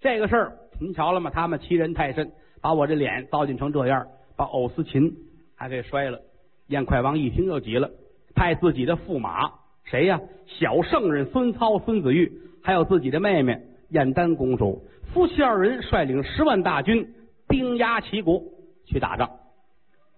[0.00, 1.30] 这个事儿您瞧了吗？
[1.30, 2.30] 他们欺人太甚。
[2.60, 5.12] 把我这脸糟践成这样，把藕丝琴
[5.56, 6.20] 还给摔了。
[6.68, 7.90] 燕快王一听就急了，
[8.36, 9.50] 派自己的驸马
[9.82, 10.20] 谁呀？
[10.46, 17.12] 小圣人孙操、孙子玉，还有自己的妹妹燕丹公主，夫妻二人率领十万大军，
[17.48, 18.40] 兵压齐国
[18.86, 19.28] 去打仗。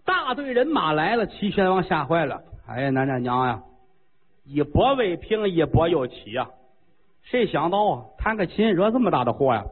[0.04, 2.42] 大队人马来了，齐宣王吓坏了。
[2.66, 3.62] 哎呀，娘娘娘呀，
[4.44, 6.50] 一波未平，一波又起呀！
[7.24, 9.64] 谁想到啊，弹个琴惹这么大的祸呀？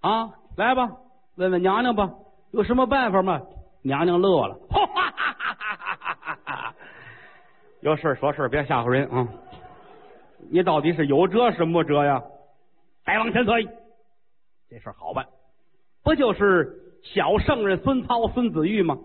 [0.00, 0.90] 啊，来吧。
[1.36, 2.10] 问问娘娘吧，
[2.52, 3.40] 有什么办法吗？
[3.82, 5.34] 娘娘乐了，哈哈哈
[5.98, 6.74] 哈哈哈！
[7.80, 9.26] 有事说事别吓唬人啊！
[10.50, 12.22] 你到底是有辙是没辙呀？
[13.06, 13.64] 再往前推，
[14.68, 15.26] 这事好办，
[16.04, 18.98] 不就是小圣人孙操、孙子玉吗？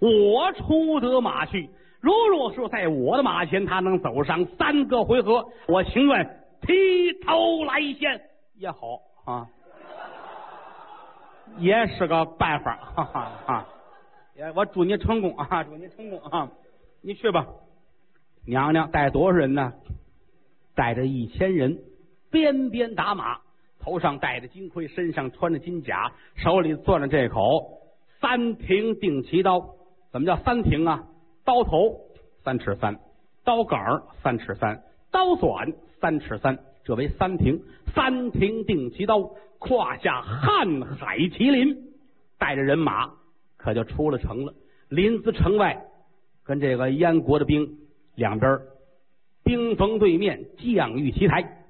[0.00, 8.20] 我出得马去，如若说在我的马前他能走上三个回合，我情愿披头来见
[8.56, 9.48] 也好啊，
[11.58, 13.68] 也是个办法，哈哈哈！
[14.34, 16.50] 也我祝你成功啊，祝你成功啊！
[17.00, 17.46] 你去吧，
[18.46, 19.72] 娘娘带多少人呢？
[20.74, 21.78] 带着一千人，
[22.30, 23.40] 鞭鞭打马，
[23.80, 27.80] 头上戴着金盔，身上穿着金甲，手里攥着这口
[28.20, 29.74] 三平定旗刀。
[30.10, 31.04] 怎么叫三平啊？
[31.44, 32.00] 刀头
[32.44, 32.98] 三尺三，
[33.44, 37.62] 刀杆三尺三，刀短三尺三，这为三挺。
[37.94, 41.76] 三挺定旗刀，胯下瀚海麒麟，
[42.38, 43.10] 带着人马
[43.56, 44.54] 可就出了城了。
[44.88, 45.84] 临淄城外，
[46.44, 47.78] 跟这个燕国的兵
[48.14, 48.60] 两边
[49.42, 51.64] 兵锋对面，将遇齐台。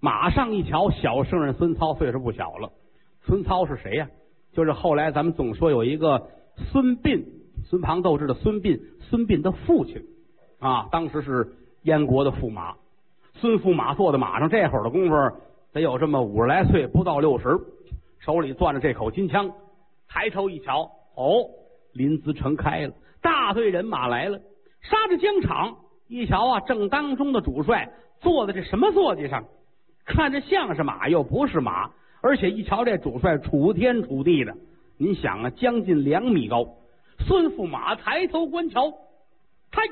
[0.00, 2.72] 马上一瞧，小圣人孙操岁数不小了。
[3.24, 4.08] 孙操是谁呀？
[4.52, 6.30] 就是后来咱们总说有一个
[6.72, 7.22] 孙膑。
[7.66, 10.02] 孙庞斗智的孙膑，孙膑的父亲
[10.58, 12.76] 啊，当时是燕国的驸马。
[13.40, 15.14] 孙驸马坐在马上，这会儿的功夫
[15.72, 17.56] 得有这么五十来岁，不到六十，
[18.18, 19.50] 手里攥着这口金枪，
[20.08, 21.46] 抬头一瞧，哦，
[21.92, 24.40] 临淄城开了，大队人马来了，
[24.82, 25.76] 杀着疆场。
[26.08, 29.44] 一瞧啊，正当中的主帅坐在这什么坐骑上？
[30.06, 31.90] 看着像是马，又不是马，
[32.22, 34.56] 而且一瞧这主帅楚天楚地的，
[34.96, 36.66] 您想啊，将近两米高。
[37.26, 38.90] 孙驸马抬头观瞧，
[39.70, 39.82] 嗨，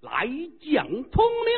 [0.00, 0.26] 来
[0.60, 1.52] 将通令，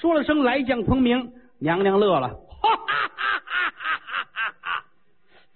[0.00, 4.84] 说了声来将通明，娘娘乐了，哈哈哈哈哈哈！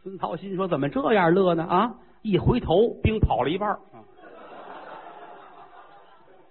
[0.03, 1.65] 孙操心说怎么这样乐呢？
[1.65, 3.75] 啊，一回头，兵跑了一半，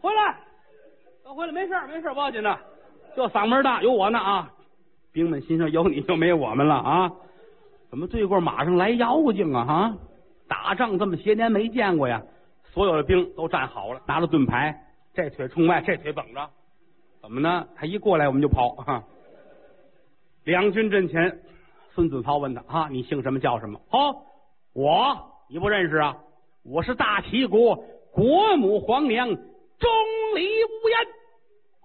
[0.02, 0.40] 回来，
[1.24, 2.58] 都回来，没事没事不要紧的，
[3.16, 4.50] 就嗓门大，有我呢啊！
[5.12, 7.12] 兵们心说有你就没我们了啊！
[7.92, 9.66] 怎么对过马上来妖精啊？
[9.66, 9.94] 哈，
[10.48, 12.24] 打仗这么些年没见过呀！
[12.72, 14.76] 所有的兵都站好了，拿着盾牌，
[15.14, 16.50] 这腿冲外，这腿绷着，
[17.24, 17.66] 怎么呢？
[17.74, 18.76] 他一过来，我们就跑。
[20.44, 21.40] 两军阵前，
[21.96, 23.40] 孙子操问他：“啊，你姓什么？
[23.40, 24.26] 叫什么？”“好，
[24.74, 26.18] 我你不认识啊？
[26.64, 29.90] 我是大齐国国母皇娘钟
[30.36, 31.08] 离乌烟。”“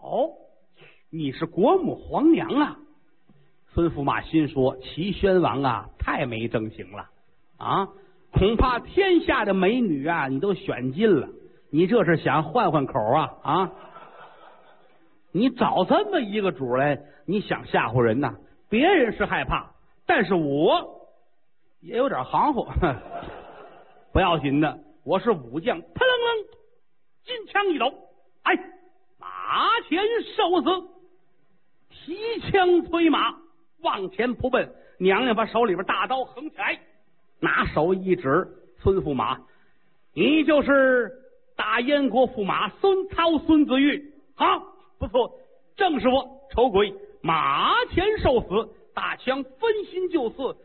[0.02, 0.32] 哦，
[1.08, 2.76] 你是国母皇娘啊？”
[3.74, 7.08] 孙驸马心说：“齐宣王啊，太没正形了
[7.58, 7.88] 啊！”
[8.34, 11.28] 恐怕天下的美女啊，你都选尽了。
[11.70, 13.72] 你这是想换换口啊啊！
[15.38, 18.34] 你找这么一个主来，你想吓唬人呐？
[18.68, 19.70] 别人是害怕，
[20.04, 21.06] 但是我
[21.80, 22.66] 也有点行乎。
[24.12, 26.44] 不要紧的，我是武将，扑棱棱，
[27.24, 27.94] 金枪一抖，
[28.42, 28.52] 哎，
[29.20, 29.26] 马
[29.88, 30.02] 前
[30.34, 30.88] 受死，
[31.90, 33.32] 提枪催马
[33.82, 34.68] 往前扑奔。
[34.98, 36.80] 娘娘把手里边大刀横起来。
[37.38, 38.48] 拿手一指，
[38.80, 39.38] 孙驸马，
[40.14, 41.12] 你就是
[41.56, 44.64] 大燕国驸马孙操孙子玉，好，
[44.98, 45.32] 不错，
[45.76, 50.56] 正是我，丑鬼，马前受死，大枪分心就刺，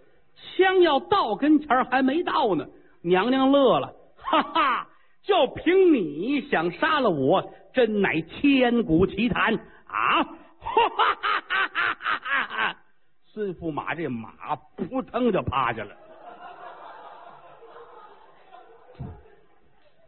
[0.57, 2.67] 枪要到跟前还没到呢，
[3.01, 4.87] 娘娘乐了，哈哈，
[5.21, 9.53] 就凭你想杀了我，真乃千古奇谈
[9.85, 10.23] 啊！
[10.23, 11.69] 哈哈哈
[11.99, 12.77] 哈哈！
[13.25, 15.91] 孙驸马这马扑腾就趴下了。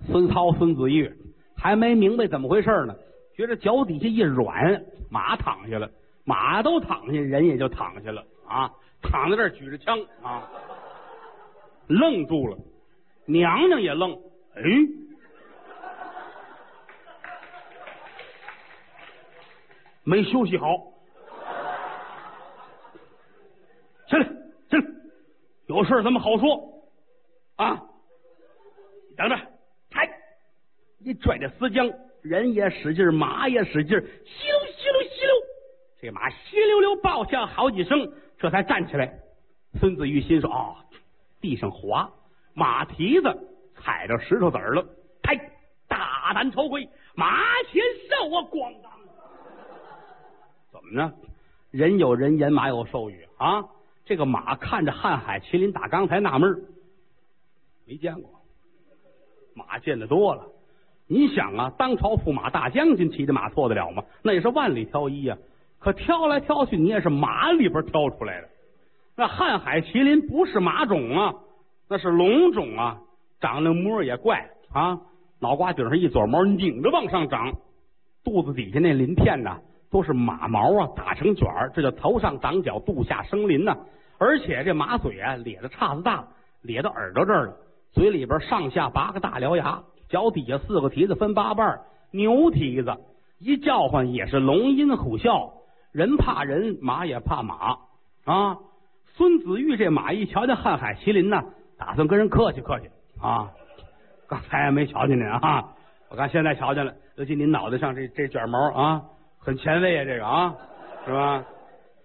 [0.08, 1.12] 孙操、孙子玉
[1.58, 2.96] 还没明白怎么回事呢，
[3.36, 5.92] 觉得脚底下一软，马躺下了，
[6.24, 8.72] 马都躺下，人也就躺下了啊，
[9.02, 10.50] 躺在这举着枪啊，
[11.88, 12.58] 愣住了，
[13.26, 14.14] 娘娘也愣，
[14.56, 14.62] 哎，
[20.04, 20.68] 没休息好，
[24.08, 24.24] 起来，
[24.70, 24.84] 起来，
[25.68, 26.84] 有事咱们好说
[27.58, 27.82] 啊，
[29.18, 29.36] 等着。
[29.92, 30.10] 抬
[31.00, 35.34] 一拽着丝缰，人也使劲，马也使劲，稀溜稀溜稀溜，
[36.02, 39.20] 这马稀溜溜爆叫好几声，这才站起来。
[39.80, 40.76] 孙子玉心说：“哦，
[41.40, 42.12] 地上滑，
[42.54, 44.84] 马蹄子踩着石头子儿了。”
[45.22, 45.52] 哎，
[45.88, 48.92] 大胆头盔，马前受我咣当！
[50.72, 51.14] 怎么呢？
[51.70, 53.66] 人有人言，马有兽语啊！
[54.04, 56.66] 这个马看着瀚海麒麟，打刚才纳闷
[57.86, 58.42] 没见过，
[59.54, 60.48] 马见的多了。
[61.08, 64.04] 你想啊，当朝驸马大将军骑的马错得了吗？
[64.24, 65.38] 那也是万里挑一呀。
[65.80, 68.48] 可挑来挑去，你也是马里边挑出来的。
[69.16, 71.36] 那瀚海麒麟不是马种啊，
[71.90, 73.00] 那是龙种啊。
[73.42, 75.00] 长那模也怪啊，
[75.40, 77.54] 脑瓜顶上一撮毛拧着往上长，
[78.24, 79.60] 肚子底下那鳞片呢
[79.92, 83.78] 都是马毛啊，打成卷儿，这叫头上长角，肚下生鳞呐。
[84.18, 86.26] 而且这马嘴啊咧的叉子大，
[86.64, 87.58] 咧到耳朵这儿了，
[87.92, 89.84] 嘴里边上下八个大獠牙，
[90.16, 92.96] 脚底下四个蹄子分八瓣，牛蹄子，
[93.38, 95.52] 一叫唤也是龙吟虎啸，
[95.92, 97.80] 人怕人，马也怕马
[98.24, 98.58] 啊。
[99.18, 101.44] 孙子玉这马一瞧见瀚海麒麟呢，
[101.78, 102.86] 打算跟人客气客气
[103.20, 103.52] 啊。
[104.30, 105.74] 刚才没瞧见您啊，
[106.08, 109.04] 我看现在瞧见了，尤其您脑袋上这这卷毛啊，
[109.38, 110.56] 很前卫啊，这个啊，
[111.06, 111.44] 是吧？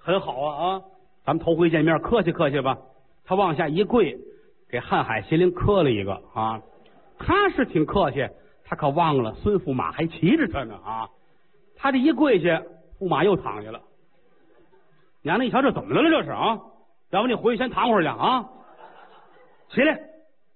[0.01, 0.83] 很好啊啊，
[1.25, 2.77] 咱们头回见面，客气客气吧。
[3.25, 4.18] 他往下一跪，
[4.68, 6.61] 给瀚海麒麟磕了一个啊。
[7.20, 8.28] 他是挺客气，
[8.64, 11.09] 他可忘了孙驸马还骑着他呢啊。
[11.76, 12.62] 他这一跪下，
[12.98, 13.80] 驸马又躺下了。
[15.22, 16.11] 娘娘一瞧，这怎么的了？
[16.11, 16.59] 这是啊。
[17.11, 18.48] 要不你回去先躺会儿去啊！
[19.68, 20.00] 起来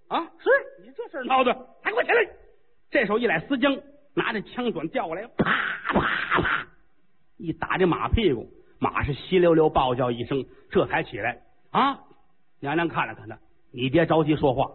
[0.07, 0.23] 啊！
[0.39, 0.51] 是
[0.85, 2.31] 你这事闹的，还给我起来！
[2.93, 3.83] 这时候一揽丝缰，
[4.15, 5.51] 拿着枪短调过来，啪
[5.89, 6.67] 啪啪，
[7.39, 8.49] 一打这马屁股，
[8.79, 11.99] 马是稀溜溜暴叫一声，这才起来啊！
[12.61, 13.37] 娘娘看了看他，
[13.73, 14.71] 你别着急说话，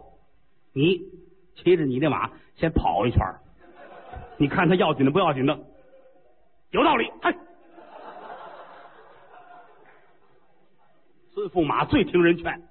[0.74, 1.00] 你
[1.56, 3.20] 骑着你的马先跑一圈
[4.36, 5.58] 你看他要紧的不要紧的，
[6.70, 7.34] 有道理，哎。
[11.32, 12.62] 孙驸马最听人劝，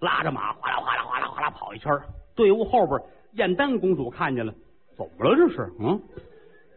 [0.00, 1.90] 拉着马哗啦哗啦哗啦哗啦跑一圈
[2.34, 3.00] 队伍后边，
[3.32, 4.52] 燕丹公主看见了，
[4.96, 5.36] 怎么了？
[5.36, 6.00] 这是嗯，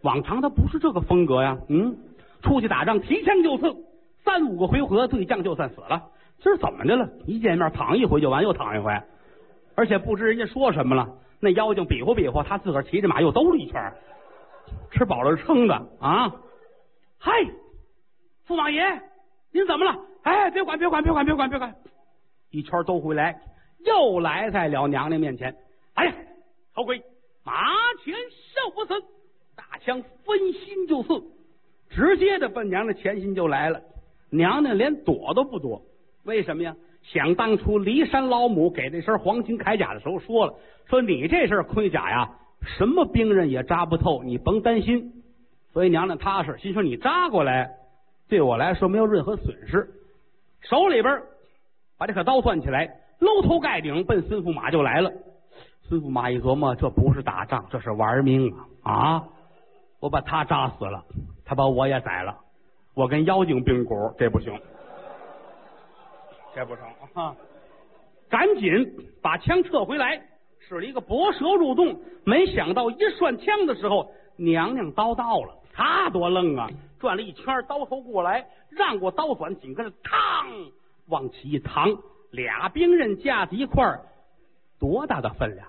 [0.03, 1.57] 往常他不是这个风格呀。
[1.67, 1.97] 嗯，
[2.41, 3.75] 出去打仗提枪就刺，
[4.23, 6.09] 三五个回合对将就算死了。
[6.39, 7.09] 今儿怎么的了？
[7.25, 8.97] 一见面躺一回就完，又躺一回，
[9.79, 11.07] 而且不知人家说什么了。
[11.39, 13.93] 那妖精比划比划，他自个儿骑着马又兜了一圈，
[14.91, 16.35] 吃饱了撑的啊！
[17.17, 17.31] 嗨，
[18.45, 18.83] 驸马爷，
[19.53, 19.97] 您怎么了？
[20.23, 21.73] 哎，别管，别管，别管，别管，别管！
[22.51, 23.39] 一圈兜回来，
[23.85, 25.55] 又来在了娘娘面前。
[25.93, 26.13] 哎呀，
[26.75, 27.01] 头盔，
[27.45, 27.53] 马
[28.03, 29.01] 前受不死，
[29.55, 31.23] 大枪分心就刺，
[31.89, 33.81] 直接的奔娘娘前心就来了。
[34.29, 35.81] 娘娘连躲都不躲，
[36.25, 36.75] 为什么呀？
[37.03, 40.53] 想当初骊山老母给那身黄金铠甲的时候说了，
[40.87, 42.29] 说你这身盔甲呀，
[42.77, 45.13] 什么兵刃也扎不透，你甭担心。
[45.71, 47.71] 所以娘娘踏实，心说你扎过来，
[48.27, 49.89] 对我来说没有任何损失。
[50.61, 51.21] 手里边
[51.97, 55.11] 把这颗刀攥起来，搂头盖顶奔孙驸马就来了。
[55.83, 58.93] 孙驸马一琢磨，这不是打仗，这是玩命啊！
[58.93, 59.23] 啊，
[59.99, 61.03] 我把他扎死了，
[61.45, 62.37] 他把我也宰了，
[62.93, 64.53] 我跟妖精并股，这不行，
[66.59, 67.33] 这不成啊！
[68.29, 68.85] 赶紧
[69.21, 70.21] 把枪撤回来，
[70.59, 71.97] 使了一个博蛇入洞。
[72.25, 76.67] 没想到一涮枪的时候，娘娘刀到了，他多愣啊！
[76.99, 80.69] 转了一圈，刀头过来，让过刀转，紧跟着，嘡，
[81.07, 81.97] 往起一躺，
[82.31, 84.01] 俩兵刃架在一块儿，
[84.81, 85.65] 多大的分量？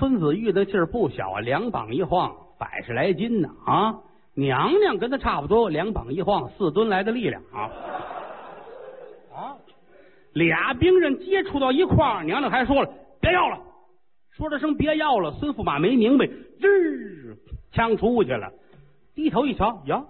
[0.00, 4.00] 孙子玉的劲儿不小啊，两膀一晃，百十来斤呢啊！
[4.34, 7.40] 娘娘跟他差不多，两膀一晃，四吨来的力量！
[7.52, 7.70] 啊，
[10.38, 13.60] 俩兵刃接触到一块儿，娘娘还说了别要了，
[14.30, 16.24] 说了声别要了，孙驸马没明白，
[16.60, 17.36] 吱，
[17.72, 18.52] 枪出去了，
[19.14, 20.04] 低头一瞧，呀。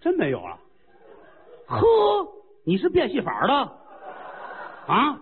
[0.00, 0.58] 真没有了，
[1.66, 1.82] 呵，
[2.64, 3.52] 你是变戏法的
[4.86, 5.20] 啊？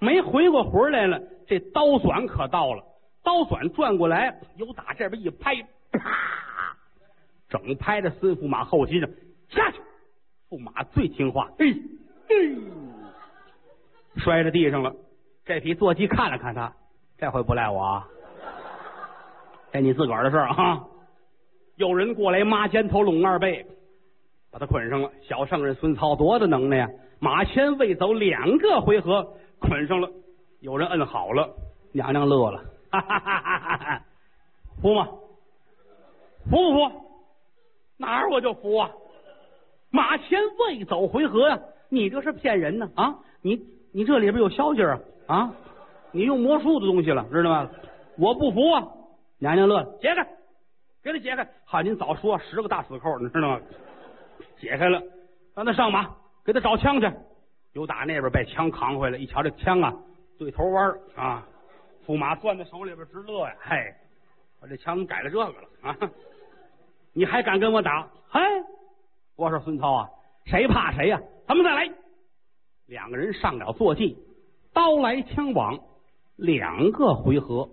[0.00, 2.82] 没回过魂来了，这刀转可到了，
[3.22, 5.54] 刀转转过来，由打这边一拍，
[5.92, 6.10] 啪，
[7.48, 9.08] 整拍在孙驸马后膝上
[9.48, 9.78] 下去。
[10.48, 11.74] 驸马最听话，哎哎，
[14.16, 14.92] 摔在地上了。
[15.44, 16.72] 这匹坐骑看了看他，
[17.18, 18.02] 这回不赖我，
[19.72, 20.84] 这你自个儿的事儿啊。
[21.76, 23.66] 有人过来，抹肩头，拢二背。
[24.52, 26.88] 把他捆上了，小圣人孙操多大能耐呀！
[27.20, 30.10] 马前未走两个回合，捆上了。
[30.60, 31.48] 有人摁好了，
[31.92, 32.58] 娘娘乐了，
[32.90, 34.02] 哈哈哈哈哈！
[34.82, 35.06] 服吗？
[36.50, 36.90] 服不服？
[37.96, 38.90] 哪儿我就服啊！
[39.90, 41.60] 马前未走回合呀，
[41.90, 43.18] 你这是骗人呢啊！
[43.42, 43.60] 你
[43.92, 45.52] 你这里边有消息啊啊！
[46.12, 47.70] 你用魔术的东西了，知道吗？
[48.16, 48.88] 我不服啊！
[49.38, 50.26] 娘娘乐，解开，
[51.02, 51.48] 给他解开。
[51.64, 53.60] 好，您早说，十个大死扣，你知道吗？
[54.58, 55.02] 解开了，
[55.54, 56.14] 让他上马，
[56.44, 57.10] 给他找枪去。
[57.72, 59.94] 又打那边把枪扛回来，一瞧这枪啊，
[60.38, 61.46] 对头弯啊，
[62.06, 63.54] 驸马攥在手里边直乐呀。
[63.60, 63.76] 嘿，
[64.60, 65.96] 我这枪改了这个了啊！
[67.14, 68.08] 你还敢跟我打？
[68.28, 68.40] 嘿，
[69.36, 70.10] 我说孙涛啊，
[70.46, 71.20] 谁怕谁呀？
[71.46, 71.90] 咱们再来。
[72.86, 74.16] 两个人上了坐骑，
[74.72, 75.78] 刀来枪往，
[76.36, 77.68] 两个回合。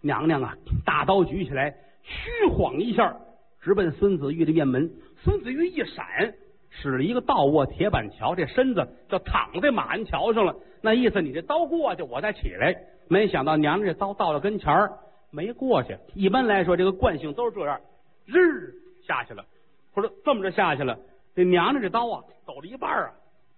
[0.00, 3.16] 娘娘啊，大刀举起来，虚晃一下，
[3.60, 4.90] 直奔孙子玉的面门。
[5.22, 6.34] 孙子玉一闪，
[6.70, 10.54] 使了一个倒卧铁板桥，这身子就躺在马鞍桥上了。
[10.82, 12.74] 那意思，你这刀过去，我再起来。
[13.08, 14.92] 没想到娘娘这刀到了跟前儿
[15.30, 15.96] 没过去。
[16.14, 17.80] 一般来说，这个惯性都是这样，
[18.26, 18.74] 日
[19.06, 19.44] 下去了，
[19.92, 20.98] 或者这么着下去了。
[21.34, 23.10] 这娘娘这刀啊，走了一半啊，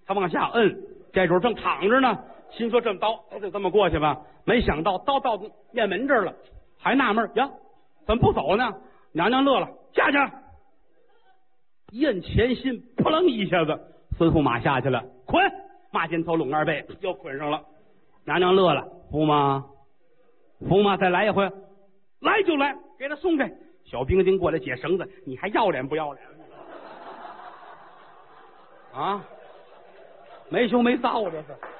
[0.06, 0.76] 他往下摁，
[1.12, 2.18] 这时候正躺着呢，
[2.50, 4.20] 心说这么刀就这么过去吧。
[4.44, 5.38] 没想到刀到
[5.72, 6.34] 面门这儿了，
[6.78, 7.50] 还纳闷呀，
[8.06, 8.72] 怎么不走呢？
[9.12, 10.16] 娘娘乐了，下去，
[11.90, 13.78] 一摁前心，扑棱一下子，
[14.16, 15.42] 孙驸马下去了，捆
[15.90, 17.62] 马肩头拢二背，又捆上了。
[18.24, 19.64] 娘娘乐了，驸马，
[20.60, 21.50] 驸马再来一回，
[22.20, 23.52] 来就来，给他松开。
[23.84, 26.24] 小兵丁过来解绳子，你还要脸不要脸？
[28.96, 29.24] 啊，
[30.48, 31.75] 没羞没臊啊，这是。